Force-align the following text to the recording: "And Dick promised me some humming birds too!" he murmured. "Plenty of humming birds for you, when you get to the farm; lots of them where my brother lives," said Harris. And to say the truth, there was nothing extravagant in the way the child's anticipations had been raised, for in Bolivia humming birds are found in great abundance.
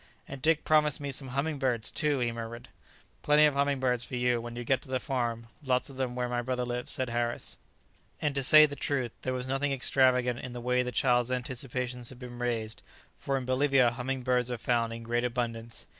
"And 0.27 0.41
Dick 0.41 0.63
promised 0.63 0.99
me 0.99 1.11
some 1.11 1.27
humming 1.27 1.59
birds 1.59 1.91
too!" 1.91 2.17
he 2.17 2.31
murmured. 2.31 2.69
"Plenty 3.21 3.45
of 3.45 3.53
humming 3.53 3.79
birds 3.79 4.03
for 4.03 4.15
you, 4.15 4.41
when 4.41 4.55
you 4.55 4.63
get 4.63 4.81
to 4.81 4.89
the 4.89 4.99
farm; 4.99 5.45
lots 5.63 5.91
of 5.91 5.97
them 5.97 6.15
where 6.15 6.27
my 6.27 6.41
brother 6.41 6.65
lives," 6.65 6.89
said 6.89 7.09
Harris. 7.09 7.55
And 8.19 8.33
to 8.33 8.41
say 8.41 8.65
the 8.65 8.75
truth, 8.75 9.11
there 9.21 9.31
was 9.35 9.47
nothing 9.47 9.71
extravagant 9.71 10.39
in 10.39 10.53
the 10.53 10.59
way 10.59 10.81
the 10.81 10.91
child's 10.91 11.29
anticipations 11.29 12.09
had 12.09 12.17
been 12.17 12.39
raised, 12.39 12.81
for 13.19 13.37
in 13.37 13.45
Bolivia 13.45 13.91
humming 13.91 14.23
birds 14.23 14.49
are 14.49 14.57
found 14.57 14.91
in 14.91 15.03
great 15.03 15.23
abundance. 15.23 15.85